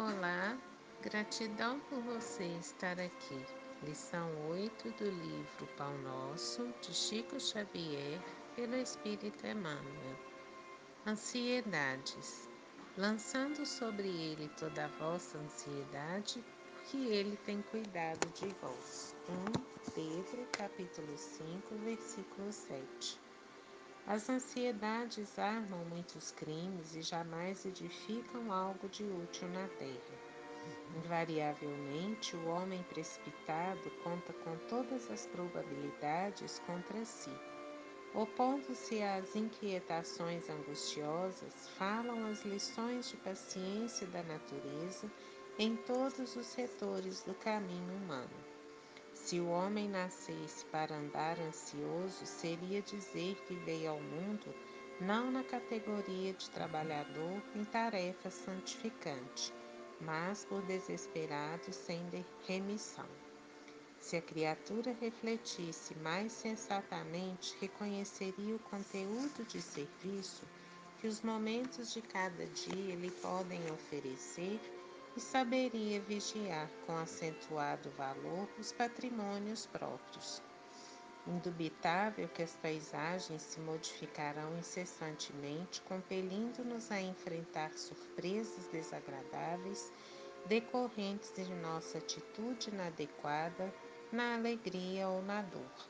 Olá, 0.00 0.56
gratidão 1.02 1.78
por 1.80 2.00
você 2.00 2.44
estar 2.58 2.98
aqui. 2.98 3.44
Lição 3.82 4.30
8 4.48 4.92
do 4.92 5.04
livro 5.04 5.66
Pão 5.76 5.94
Nosso, 5.98 6.72
de 6.80 6.94
Chico 6.94 7.38
Xavier, 7.38 8.18
pelo 8.56 8.76
Espírito 8.76 9.46
Emmanuel. 9.46 10.16
Ansiedades. 11.06 12.48
Lançando 12.96 13.66
sobre 13.66 14.08
ele 14.08 14.48
toda 14.58 14.86
a 14.86 14.88
vossa 14.88 15.36
ansiedade, 15.36 16.42
porque 16.72 16.96
ele 16.96 17.36
tem 17.44 17.60
cuidado 17.60 18.26
de 18.32 18.48
vós. 18.54 19.14
1 19.28 19.92
Pedro, 19.94 20.48
capítulo 20.52 21.14
5, 21.18 21.74
versículo 21.84 22.50
7. 22.50 23.20
As 24.06 24.28
ansiedades 24.28 25.38
armam 25.38 25.84
muitos 25.84 26.32
crimes 26.32 26.94
e 26.94 27.02
jamais 27.02 27.64
edificam 27.64 28.50
algo 28.50 28.88
de 28.88 29.04
útil 29.04 29.48
na 29.48 29.68
terra. 29.68 30.30
Invariavelmente, 30.96 32.36
o 32.36 32.48
homem 32.48 32.82
precipitado 32.84 33.90
conta 34.02 34.32
com 34.32 34.56
todas 34.68 35.10
as 35.10 35.26
probabilidades 35.26 36.58
contra 36.60 37.04
si. 37.04 37.30
Opondo-se 38.12 39.00
às 39.02 39.36
inquietações 39.36 40.50
angustiosas, 40.50 41.68
falam 41.78 42.26
as 42.26 42.42
lições 42.44 43.08
de 43.08 43.16
paciência 43.18 44.06
da 44.08 44.22
natureza 44.24 45.10
em 45.58 45.76
todos 45.76 46.34
os 46.34 46.46
setores 46.46 47.22
do 47.22 47.34
caminho 47.34 47.94
humano. 47.94 48.49
Se 49.22 49.38
o 49.38 49.48
homem 49.48 49.88
nascesse 49.88 50.64
para 50.72 50.96
andar 50.96 51.38
ansioso, 51.38 52.26
seria 52.26 52.82
dizer 52.82 53.36
que 53.46 53.54
veio 53.54 53.90
ao 53.90 54.00
mundo 54.00 54.52
não 55.00 55.30
na 55.30 55.44
categoria 55.44 56.32
de 56.32 56.50
trabalhador 56.50 57.40
em 57.54 57.64
tarefa 57.64 58.28
santificante, 58.28 59.54
mas 60.00 60.44
por 60.46 60.62
desesperado 60.62 61.72
sem 61.72 62.02
remissão. 62.48 63.06
Se 64.00 64.16
a 64.16 64.22
criatura 64.22 64.96
refletisse 65.00 65.94
mais 65.98 66.32
sensatamente, 66.32 67.54
reconheceria 67.60 68.56
o 68.56 68.58
conteúdo 68.58 69.44
de 69.46 69.62
serviço 69.62 70.42
que 70.98 71.06
os 71.06 71.20
momentos 71.20 71.92
de 71.92 72.02
cada 72.02 72.46
dia 72.46 72.96
lhe 72.96 73.10
podem 73.10 73.60
oferecer 73.70 74.58
e 75.16 75.20
saberia 75.20 76.00
vigiar 76.00 76.70
com 76.86 76.96
acentuado 76.96 77.90
valor 77.90 78.48
os 78.58 78.72
patrimônios 78.72 79.66
próprios. 79.66 80.42
Indubitável 81.26 82.28
que 82.28 82.42
as 82.42 82.56
paisagens 82.56 83.42
se 83.42 83.60
modificarão 83.60 84.56
incessantemente, 84.58 85.82
compelindo-nos 85.82 86.90
a 86.90 87.00
enfrentar 87.00 87.72
surpresas 87.74 88.66
desagradáveis 88.68 89.92
decorrentes 90.46 91.32
de 91.34 91.54
nossa 91.56 91.98
atitude 91.98 92.70
inadequada 92.70 93.72
na 94.10 94.34
alegria 94.34 95.08
ou 95.08 95.22
na 95.22 95.42
dor. 95.42 95.88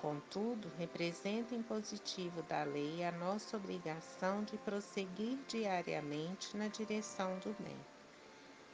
Contudo, 0.00 0.70
representa 0.78 1.54
em 1.54 1.62
positivo 1.62 2.42
da 2.44 2.64
lei 2.64 3.04
a 3.04 3.12
nossa 3.12 3.56
obrigação 3.56 4.42
de 4.44 4.56
prosseguir 4.58 5.38
diariamente 5.46 6.56
na 6.56 6.68
direção 6.68 7.38
do 7.38 7.54
bem. 7.62 7.91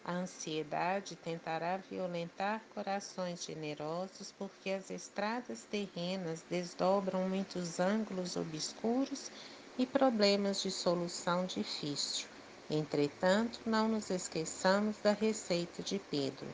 A 0.08 0.12
ansiedade 0.12 1.16
tentará 1.16 1.76
violentar 1.76 2.62
corações 2.74 3.44
generosos 3.44 4.32
porque 4.38 4.70
as 4.70 4.90
estradas 4.90 5.66
terrenas 5.70 6.42
desdobram 6.48 7.28
muitos 7.28 7.78
ângulos 7.78 8.34
obscuros 8.34 9.30
e 9.78 9.84
problemas 9.84 10.62
de 10.62 10.70
solução 10.70 11.44
difícil. 11.44 12.26
Entretanto, 12.70 13.60
não 13.66 13.86
nos 13.86 14.08
esqueçamos 14.08 14.96
da 14.96 15.12
receita 15.12 15.82
de 15.82 15.98
Pedro. 16.10 16.46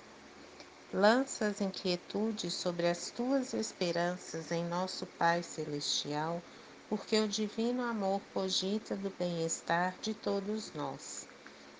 Lança 0.93 1.47
as 1.47 1.61
inquietudes 1.61 2.55
sobre 2.55 2.89
as 2.89 3.13
tuas 3.13 3.55
esperanças 3.55 4.51
em 4.51 4.65
nosso 4.65 5.07
Pai 5.17 5.45
Celestial, 5.45 6.43
porque 6.91 7.21
o 7.21 7.29
divino 7.29 7.85
amor 7.85 8.21
cogita 8.35 8.97
do 8.97 9.13
bem-estar 9.17 9.95
de 10.03 10.13
todos 10.13 10.73
nós. 10.73 11.33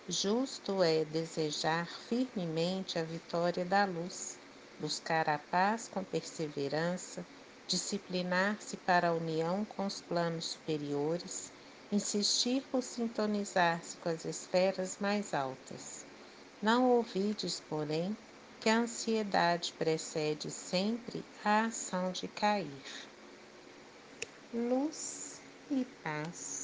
Justo 0.07 0.83
é 0.83 1.03
desejar 1.03 1.87
firmemente 2.09 2.99
a 2.99 3.05
vitória 3.05 3.65
da 3.65 3.87
luz, 3.87 4.39
buscar 4.79 5.31
a 5.31 5.39
paz 5.39 5.89
com 5.89 6.05
perseverança, 6.05 7.25
disciplinar-se 7.67 8.77
para 8.77 9.09
a 9.09 9.15
união 9.15 9.65
com 9.65 9.87
os 9.87 10.03
planos 10.03 10.45
superiores, 10.45 11.51
insistir 11.91 12.63
por 12.71 12.83
sintonizar-se 12.83 13.97
com 13.97 14.11
as 14.11 14.27
esferas 14.27 14.99
mais 14.99 15.33
altas. 15.33 16.05
Não 16.61 16.91
ouvides, 16.91 17.61
porém, 17.61 18.15
que 18.61 18.69
a 18.69 18.81
ansiedade 18.81 19.73
precede 19.79 20.51
sempre 20.51 21.25
a 21.43 21.65
ação 21.65 22.13
de 22.13 22.29
cair. 22.29 22.83
Luz 24.53 25.41
e 25.71 25.83
paz. 26.03 26.64